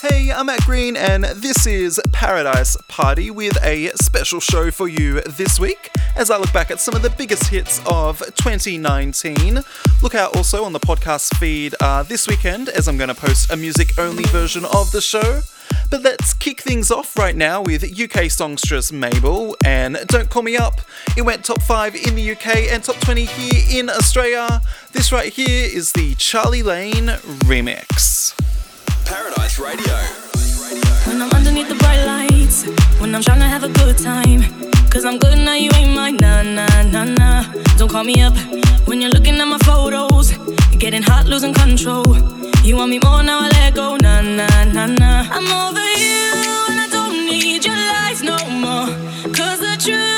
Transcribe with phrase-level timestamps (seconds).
[0.00, 5.20] Hey, I'm Matt Green, and this is Paradise Party with a special show for you
[5.22, 9.58] this week as I look back at some of the biggest hits of 2019.
[10.00, 13.50] Look out also on the podcast feed uh, this weekend as I'm going to post
[13.50, 15.40] a music only version of the show.
[15.90, 20.56] But let's kick things off right now with UK songstress Mabel and Don't Call Me
[20.56, 20.80] Up.
[21.16, 24.62] It went top 5 in the UK and top 20 here in Australia.
[24.92, 27.08] This right here is the Charlie Lane
[27.48, 28.47] remix.
[29.08, 29.94] Paradise Radio.
[31.06, 32.66] When I'm underneath the bright lights,
[33.00, 34.42] when I'm trying to have a good time.
[34.90, 37.44] Cause I'm good now, you ain't mine, nah, nah, nah, nah.
[37.78, 38.36] Don't call me up
[38.86, 40.32] when you're looking at my photos.
[40.76, 42.04] Getting hot, losing control.
[42.62, 45.26] You want me more now, I let go, nah, nah, nah, nah.
[45.32, 46.28] I'm over you,
[46.68, 48.88] and I don't need your lies no more.
[49.32, 50.17] Cause the truth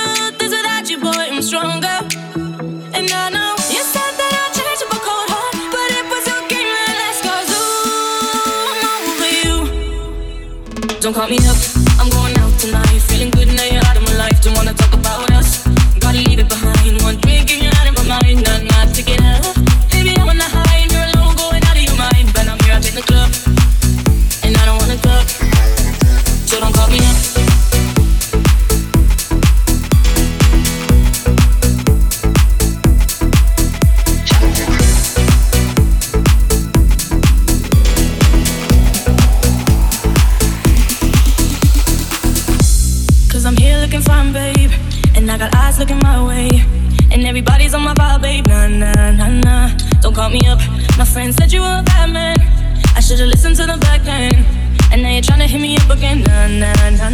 [11.11, 11.70] Don't call me up,
[53.21, 54.01] I should've to the back.
[54.93, 56.23] And now you're trying to hit me up again.
[56.23, 57.10] Nah, nah, nah,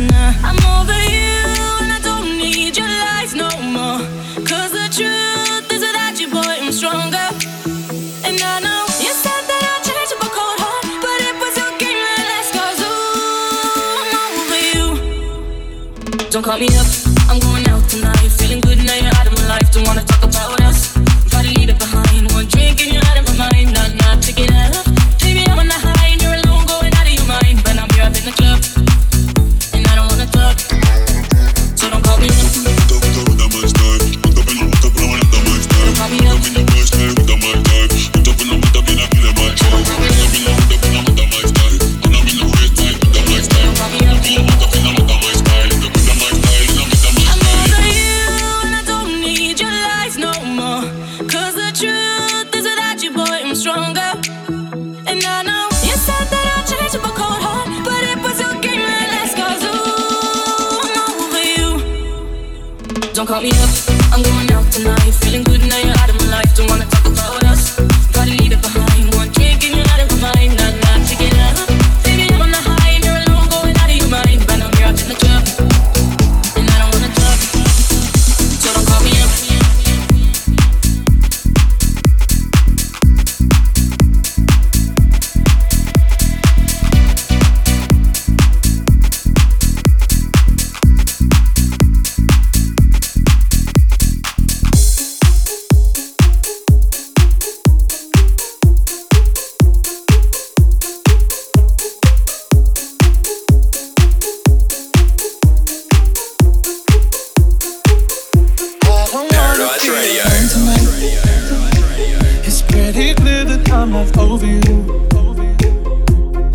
[112.44, 115.06] It's pretty clear that I'm not over you.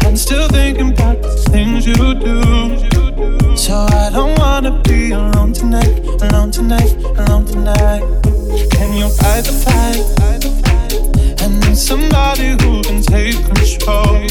[0.05, 3.55] I'm still thinking about the things you do.
[3.55, 8.01] So I don't wanna be alone tonight, alone tonight, alone tonight.
[8.71, 10.03] Can you fight the fight?
[11.41, 14.27] I need somebody who can take control.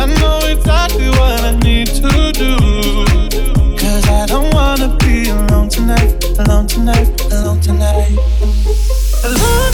[0.00, 2.54] I know exactly what I need to do.
[3.76, 8.77] Cause I don't wanna be alone tonight, alone tonight, alone tonight.
[9.24, 9.67] Look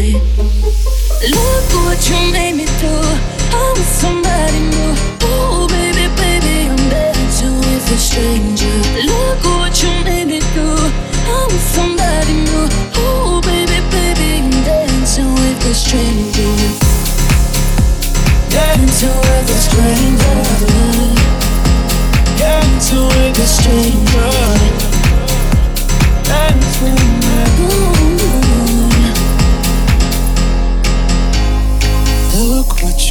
[0.00, 1.49] alone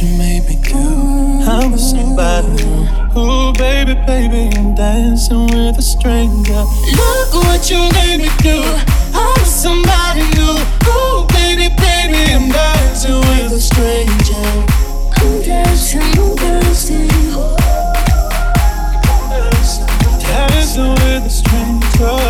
[0.02, 0.76] you made me cute.
[1.46, 2.48] I'm with somebody.
[3.16, 6.64] Ooh, baby, baby, I'm dancing with a stranger.
[6.96, 8.62] Look what you made me do.
[9.12, 10.56] I'm with somebody new.
[10.88, 14.48] Ooh, baby, baby, I'm dancing with a stranger.
[15.20, 17.10] I'm dancing, I'm dancing.
[20.20, 22.29] Dancing with a stranger.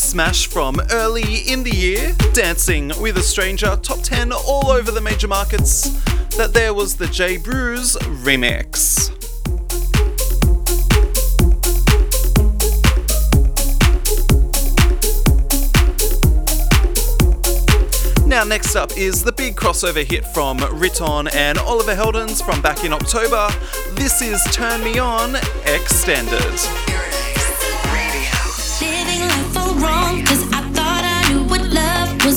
[0.11, 4.99] smash from early in the year, Dancing with a Stranger, top 10 all over the
[4.99, 5.83] major markets,
[6.35, 7.37] that there was the J.
[7.37, 9.09] Brews remix.
[18.27, 22.83] Now, next up is the big crossover hit from Riton and Oliver Heldens from back
[22.83, 23.47] in October.
[23.93, 26.90] This is Turn Me On Extended.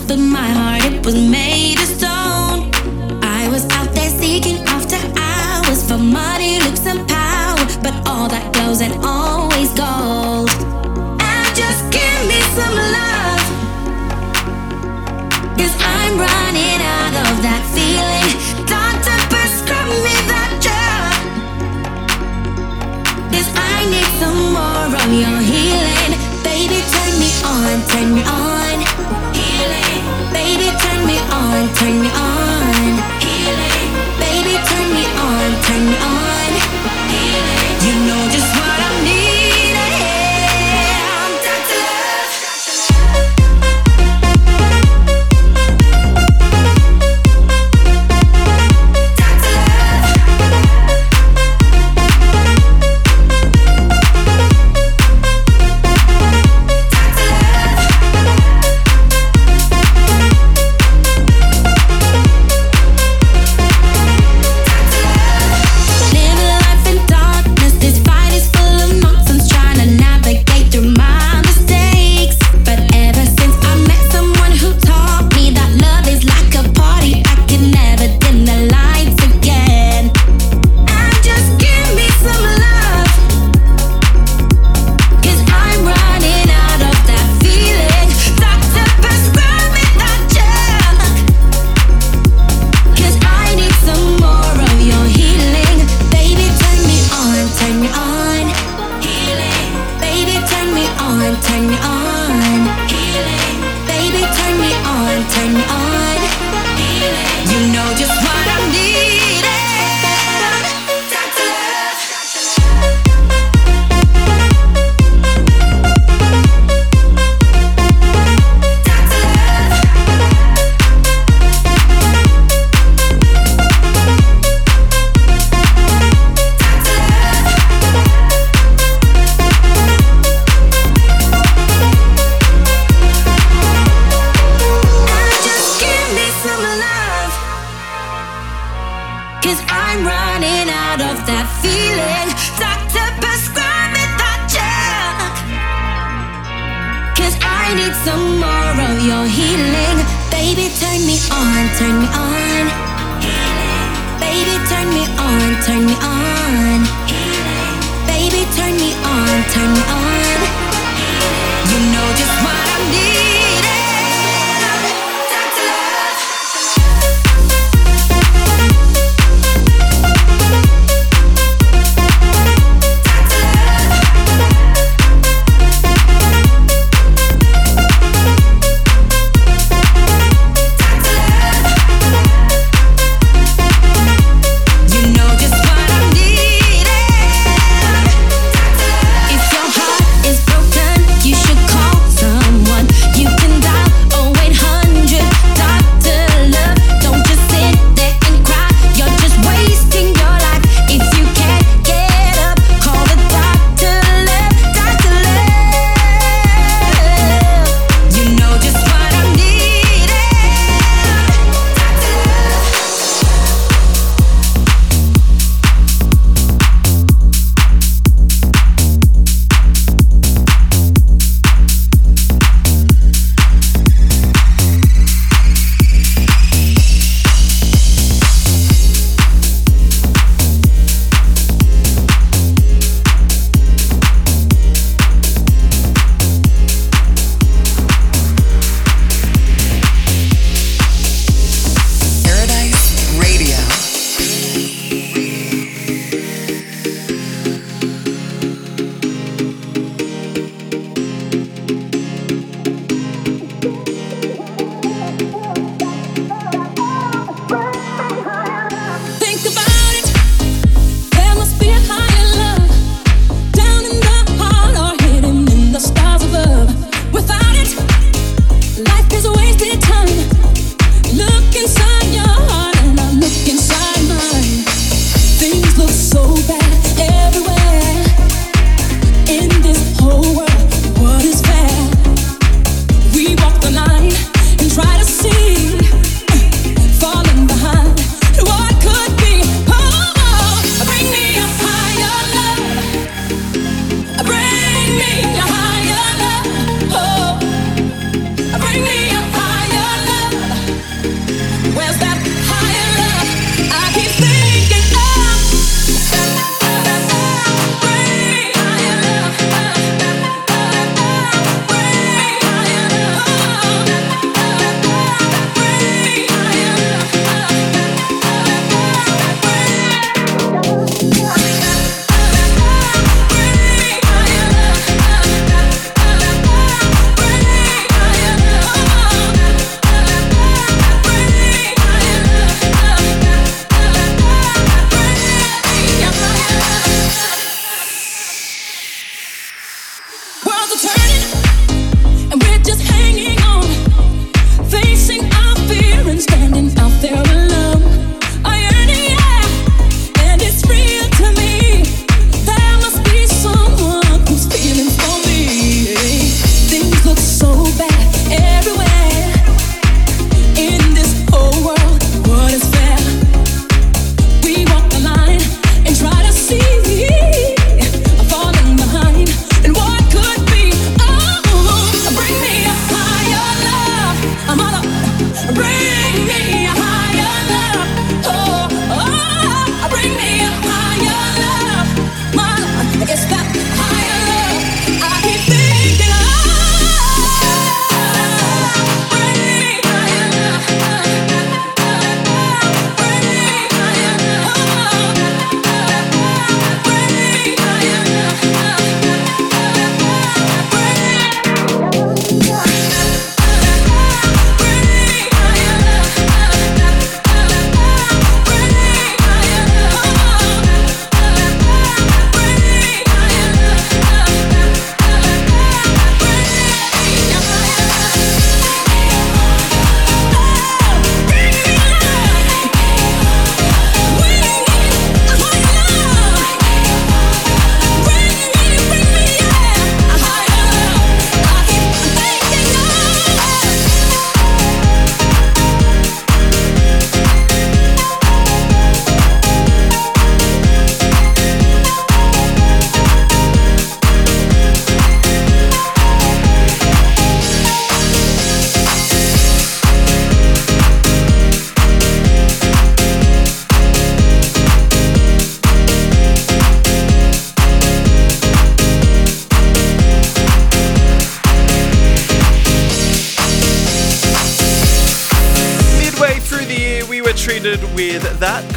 [0.01, 2.71] but my heart it was made of stone.
[3.23, 8.53] I was out there seeking after hours for money, looks, and power, but all that
[8.55, 9.14] goes and all.
[31.85, 32.24] bring me up.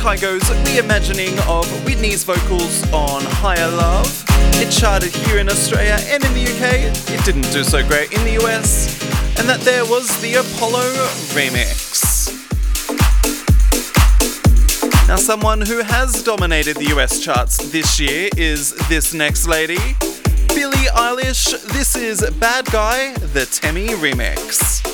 [0.07, 4.23] That, Kygo's reimagining of Whitney's vocals on Higher Love.
[4.55, 6.93] It charted here in Australia and in the UK.
[7.11, 8.87] It didn't do so great in the US.
[9.37, 10.83] And that there was the Apollo
[11.35, 12.33] remix.
[15.07, 19.79] Now, someone who has dominated the US charts this year is this next lady,
[20.49, 21.61] Billie Eilish.
[21.73, 24.86] This is Bad Guy, the Temi remix.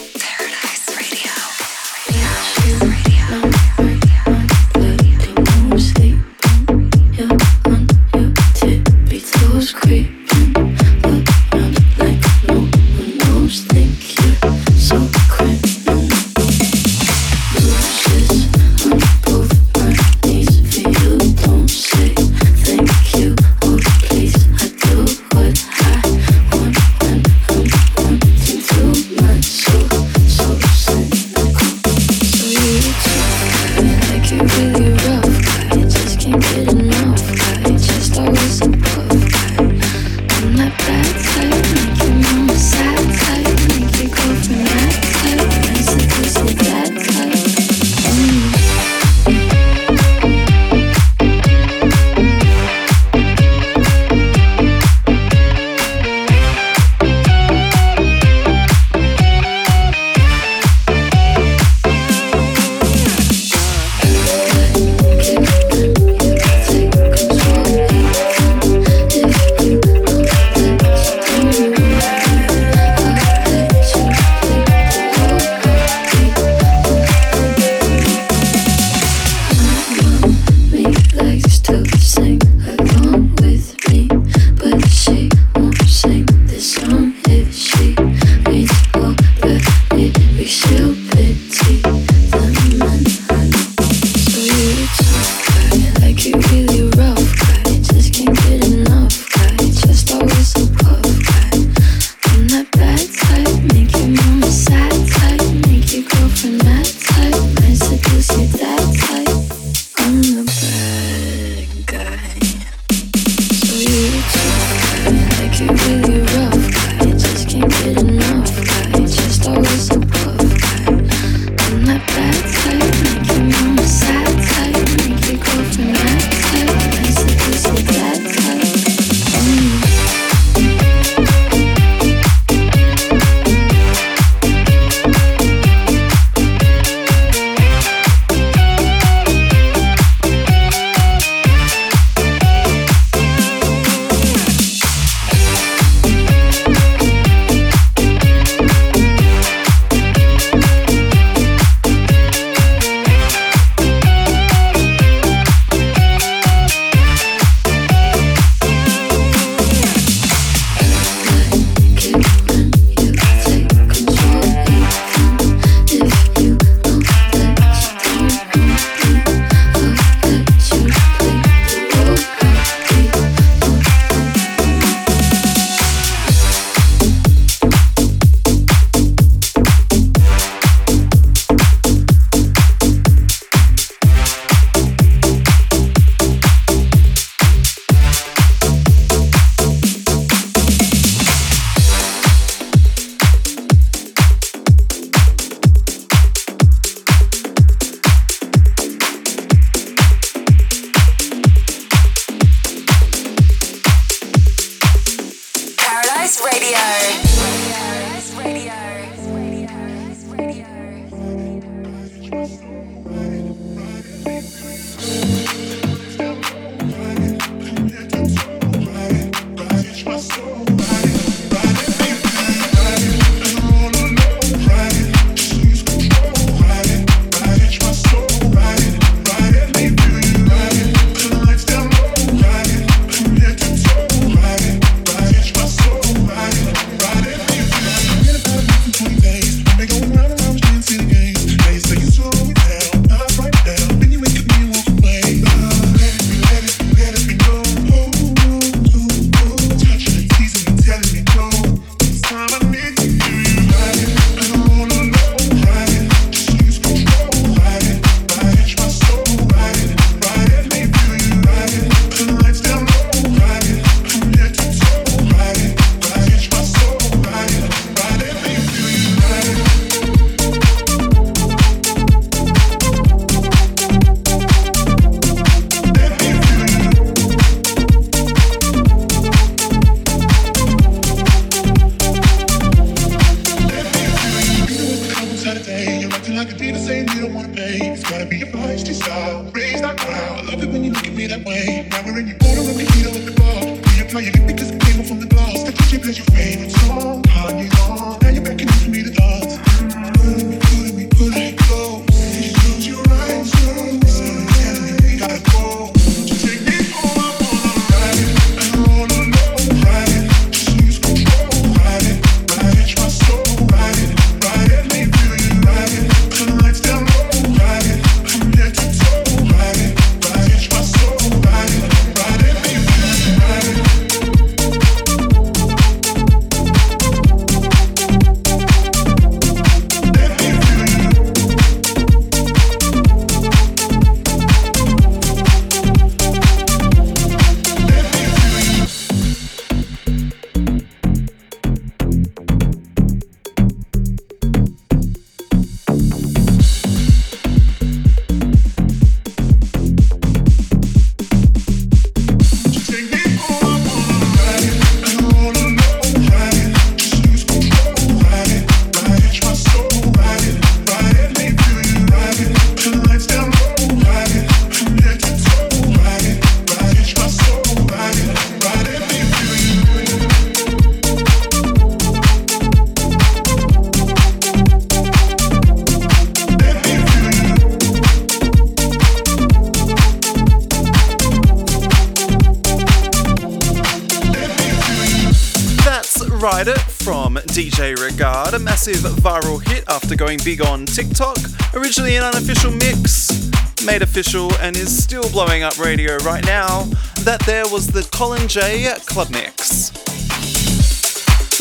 [386.43, 391.37] Ride It from DJ Regard, a massive viral hit after going big on TikTok.
[391.73, 393.49] Originally an unofficial mix,
[393.85, 396.83] made official and is still blowing up radio right now.
[397.23, 399.93] That there was the Colin J Club Mix.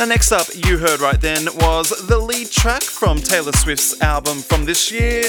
[0.01, 4.38] Now, next up, you heard right then, was the lead track from Taylor Swift's album
[4.38, 5.23] from this year.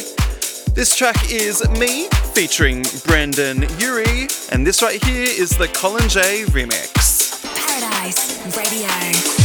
[0.73, 6.45] This track is Me featuring Brendon Urie, and this right here is the Colin J
[6.45, 7.43] remix.
[7.55, 9.42] Paradise Radio.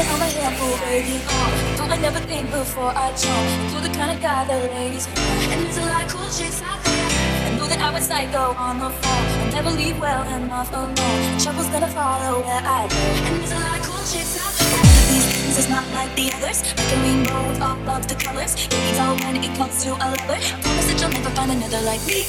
[0.00, 1.20] Moving on my handful, baby.
[1.28, 3.44] Uh, don't I never think before I jump.
[3.70, 5.52] You're the kind of guy that ladies want.
[5.52, 7.08] And there's a lot of cool chicks out there.
[7.44, 9.26] I know that I would psycho on the phone.
[9.44, 10.96] I'll never leave well enough alone.
[11.36, 12.96] Trouble's gonna follow where I go.
[13.28, 14.80] And there's a lot of cool chicks out there.
[15.12, 16.64] These things is not like the others.
[16.64, 18.56] Like a rainbow with all of the colors.
[18.72, 20.40] Baby doll when it comes to a lover.
[20.64, 22.24] Promise that you'll never find another like me.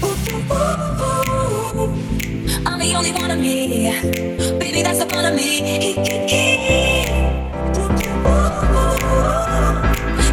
[0.00, 2.23] Ooh, ooh, ooh, ooh.
[2.66, 3.90] I'm the only one of me.
[4.58, 5.60] Baby, that's the fun of me.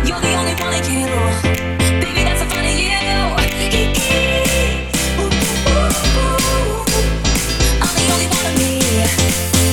[0.05, 1.09] You're the only one I can.
[2.01, 2.89] Baby, that's the fun of you.
[7.81, 8.71] I'm the only one of me.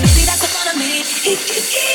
[0.05, 1.88] Baby, that's the fun of me.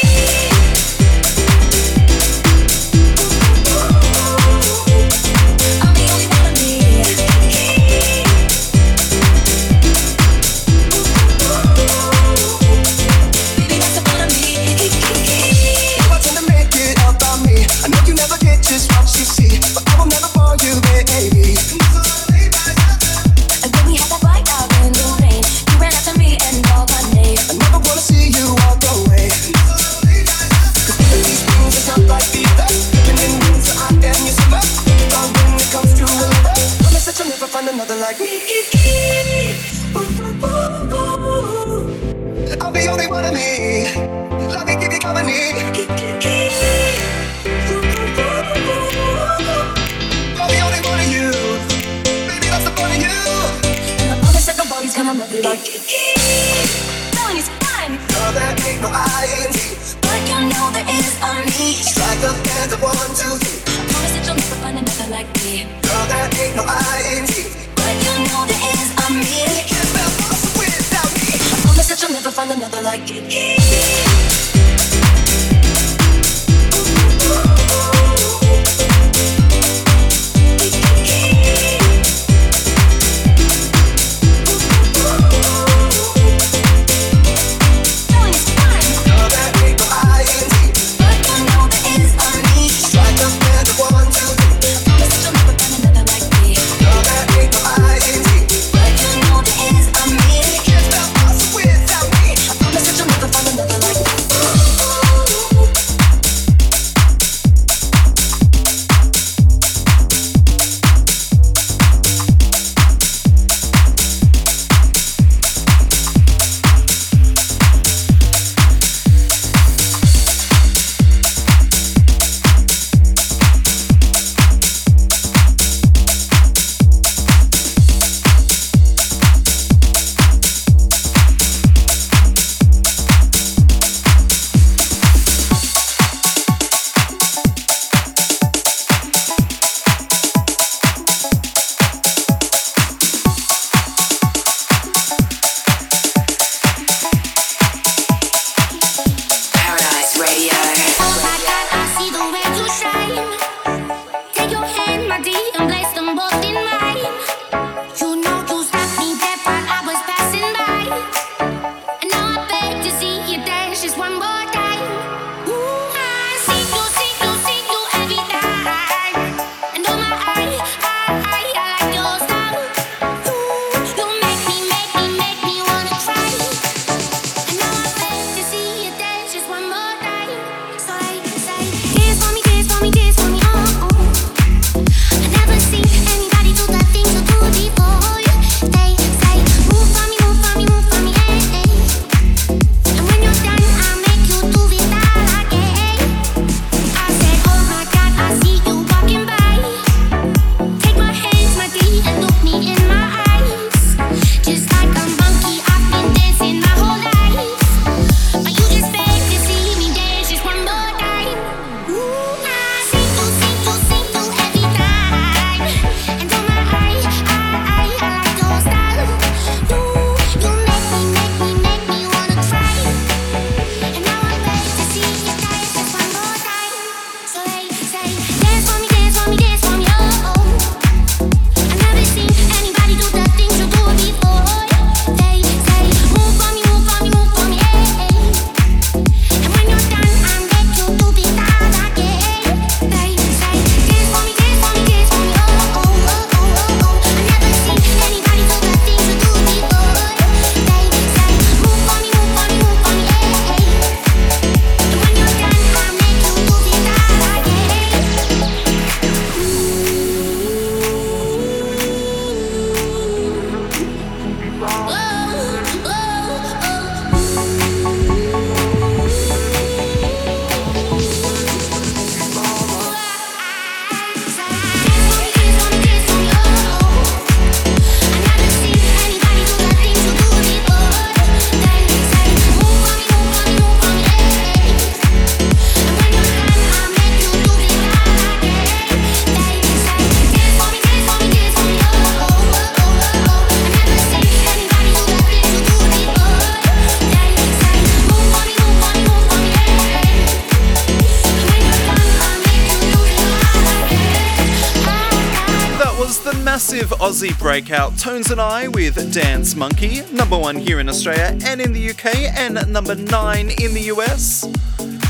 [307.53, 311.91] Breakout, Tones and I with Dance Monkey, number one here in Australia and in the
[311.91, 314.41] UK, and number nine in the US.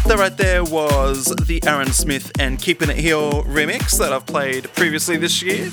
[0.08, 4.66] That right there was the Aaron Smith and Keeping It Here remix that I've played
[4.74, 5.72] previously this year.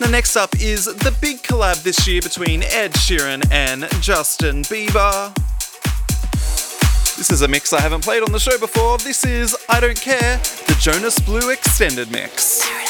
[0.00, 5.34] Now, next up is the big collab this year between Ed Sheeran and Justin Bieber.
[7.18, 8.96] This is a mix I haven't played on the show before.
[8.96, 12.89] This is I Don't Care, the Jonas Blue Extended Mix.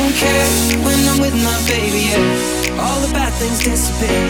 [0.00, 0.48] don't care
[0.86, 2.82] when I'm with my baby, yeah.
[2.82, 4.24] All the bad things disappear.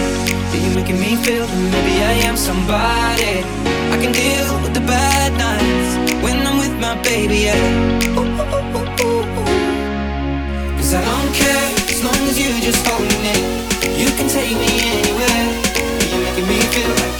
[0.62, 3.35] You're making me feel that maybe I am somebody.
[3.94, 5.90] I can deal with the bad nights
[6.24, 7.64] when I'm with my baby, yeah.
[10.76, 13.35] Cause I don't care as long as you just hold me.
[14.02, 15.44] You can take me anywhere.
[16.11, 17.19] You're making me feel like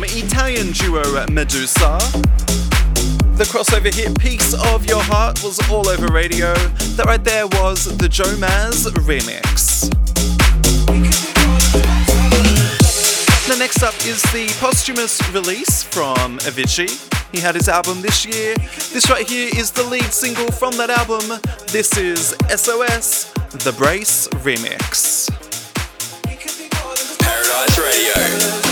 [0.00, 1.98] from Italian duo Meduza.
[3.36, 6.54] The crossover hit Piece of Your Heart was all over radio.
[6.96, 9.90] That right there was the Joe Maz remix.
[13.46, 16.88] Now, next up is the posthumous release from Avicii.
[17.32, 18.54] He had his album this year.
[18.92, 21.40] This right here is the lead single from that album.
[21.66, 23.32] This is SOS,
[23.64, 25.28] the Brace Remix.
[27.18, 28.69] Paradise Radio.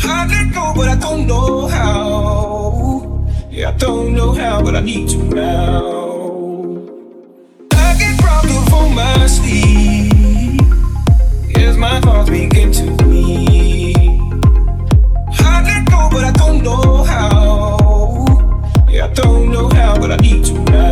[0.03, 3.25] I let go, but I don't know how.
[3.49, 6.87] Yeah, I don't know how, but I need you now.
[7.71, 10.59] I get problems on my sleeve.
[11.55, 13.95] As my thoughts begin to bleed,
[15.39, 18.85] I let go, but I don't know how.
[18.89, 20.88] Yeah, I don't know how, but I need you now.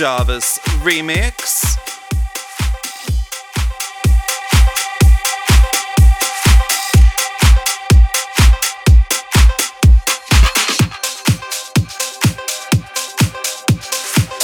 [0.00, 1.76] Jarvis remix.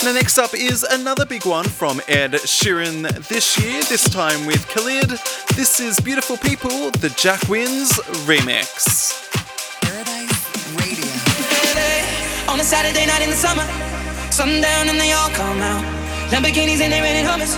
[0.05, 4.69] Now, next up is another big one from Ed Sheeran this year, this time with
[4.69, 5.09] Khalid.
[5.57, 7.93] This is Beautiful People, the Jack Wins
[8.27, 9.33] remix.
[9.81, 12.53] Paradise Radio.
[12.53, 14.06] On a Saturday night in the summer.
[14.37, 15.81] Sundown and they all come out.
[16.29, 17.57] Lamborghinis and they renting Hummers.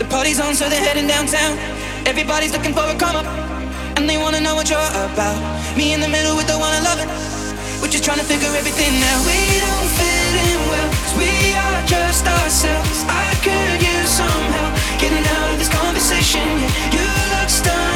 [0.00, 1.54] The party's on, so they're heading downtown.
[2.04, 3.26] Everybody's looking for a come up,
[3.94, 5.38] and they wanna know what you're about.
[5.78, 7.06] Me in the middle with the one I love it.
[7.78, 9.22] We're just trying to figure everything out.
[9.22, 13.06] We don't fit in well, cause we are just ourselves.
[13.06, 16.42] I could use some help getting out of this conversation.
[16.42, 17.06] Yeah, you
[17.38, 17.95] look stunning,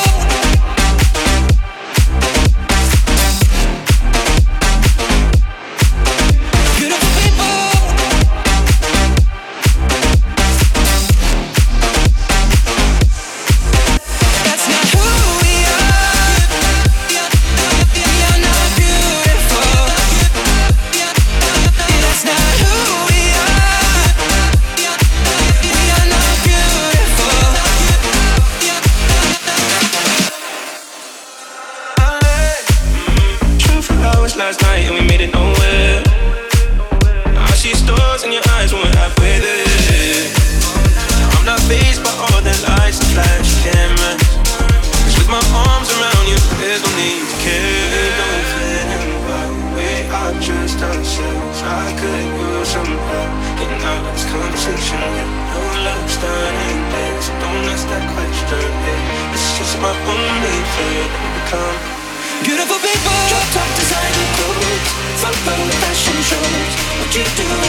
[67.13, 67.60] you do?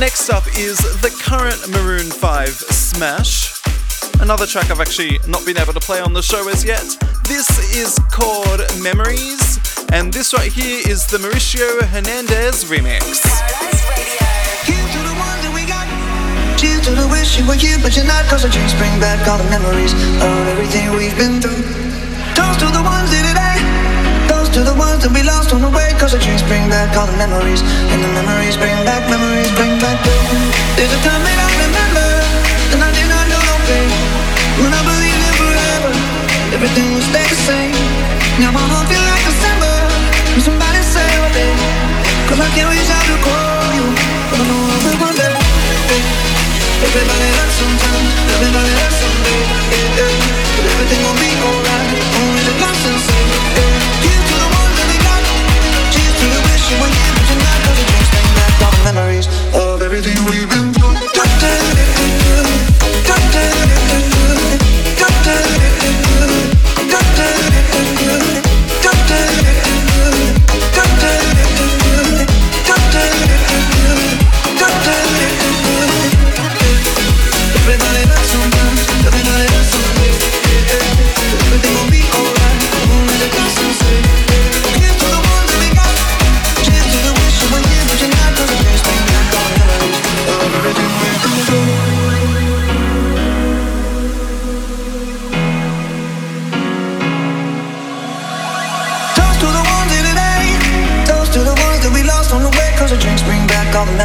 [0.00, 3.60] next up is the current Maroon 5 Smash.
[4.18, 6.96] Another track I've actually not been able to play on the show as yet.
[7.28, 7.46] This
[7.76, 9.60] is called Memories,
[9.92, 13.20] and this right here is the Mauricio Hernandez remix.
[16.80, 18.24] To the wish you were here, but you're not.
[18.24, 18.48] Cause the
[18.78, 21.62] bring back all the memories of everything we've been through.
[22.34, 23.89] Toast to the ones in today
[24.52, 25.94] to the ones that we lost on the way.
[25.94, 27.62] Cause the drinks bring back all the memories.
[27.94, 30.14] And the memories bring back, memories bring back the.
[30.74, 32.08] There's a time that I remember.
[32.74, 33.90] And I did not know no pain.
[34.58, 35.92] When I believed in forever.
[36.56, 37.78] Everything will stay the same.
[38.42, 39.74] Now my heart feel like December.
[40.34, 41.54] When somebody say day.
[42.26, 43.86] Cause I can't reach out to call you.
[44.34, 45.30] But I know I'll be one day.
[46.90, 48.08] Everybody hurts sometimes.
[48.34, 49.42] Everybody hurts someday.
[49.70, 50.58] Yeah, yeah.
[50.58, 51.90] But everything will be alright.
[52.18, 53.29] Only the lost and
[61.40, 61.79] to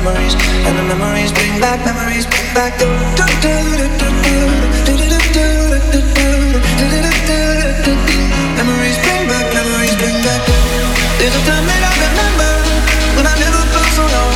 [0.01, 0.35] memories.
[0.67, 2.87] And the memories bring back, memories bring back the.
[8.59, 10.55] Memories bring back, memories bring back the.
[11.19, 12.51] There's a time that I remember
[13.15, 14.31] when I never felt so low.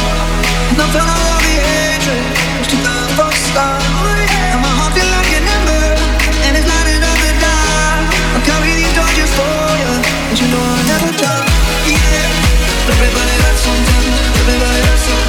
[0.71, 2.23] And I felt all the hatred.
[2.71, 3.83] Too far for start.
[3.83, 5.85] And my heart feel like an ember.
[6.47, 7.99] And it's not enough to die.
[8.31, 9.91] I'll carry these torches for you.
[10.31, 11.43] And you know I'll never drop.
[11.83, 12.95] Yeah.
[12.95, 14.15] Everybody hurts sometimes.
[14.39, 15.28] Everybody hurts someday.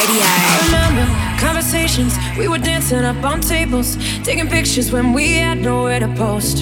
[0.00, 0.22] Radio.
[0.24, 1.04] I remember
[1.38, 6.58] conversations, we were dancing up on tables, taking pictures when we had nowhere to post.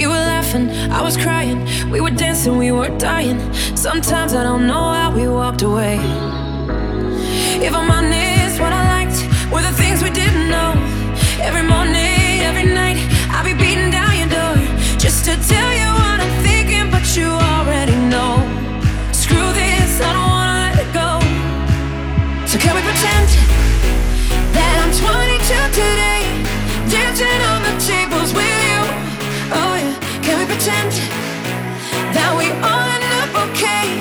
[0.00, 3.38] You were laughing, I was crying, we were dancing, we were dying.
[3.76, 5.96] Sometimes I don't know how we walked away.
[7.66, 9.18] If I'm honest, what I liked
[9.52, 10.72] were the things we didn't know.
[11.40, 12.96] Every morning, every night,
[13.28, 14.56] I'll be beating down your door
[14.98, 18.51] just to tell you what I'm thinking, but you already know.
[22.52, 23.32] So can we pretend
[24.52, 25.40] that I'm 22
[25.72, 26.20] today,
[26.92, 28.80] dancing on the tables with you?
[29.56, 30.92] Oh yeah, can we pretend
[32.12, 33.96] that we all end up okay?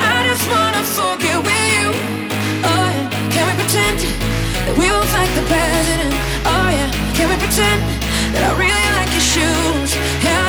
[0.00, 1.92] I just wanna forget with you.
[2.64, 4.00] Oh yeah, can we pretend
[4.64, 6.16] that we both like the president?
[6.48, 7.84] Oh yeah, can we pretend
[8.32, 9.92] that I really like your shoes?
[10.24, 10.39] Yeah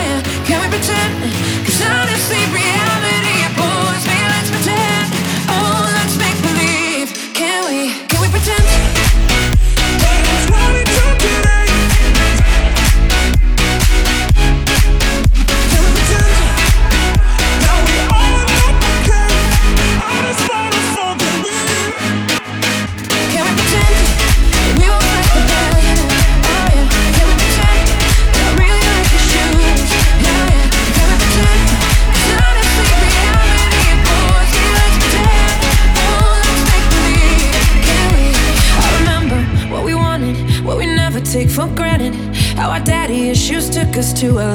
[44.21, 44.50] to LA.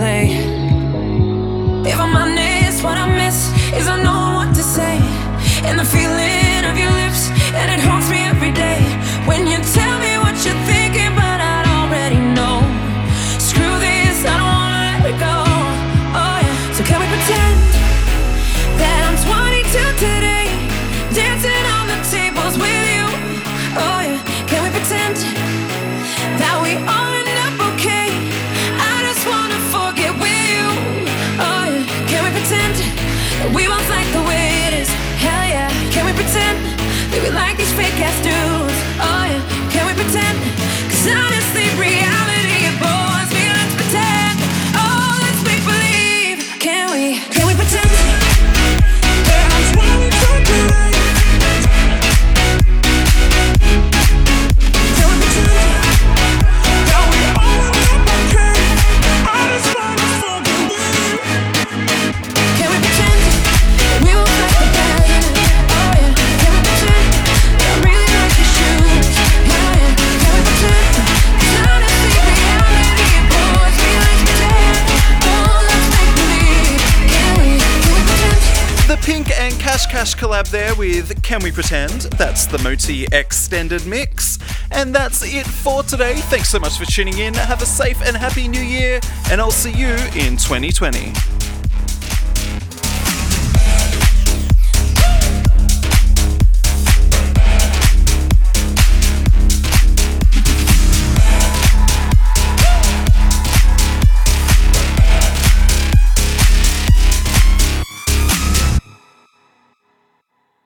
[80.27, 82.03] collab there with Can We Pretend?
[82.19, 84.41] That's the Moti Extended Mix.
[84.73, 86.17] And that's it for today.
[86.23, 87.33] Thanks so much for tuning in.
[87.35, 88.99] Have a safe and happy new year,
[89.31, 91.36] and I'll see you in 2020.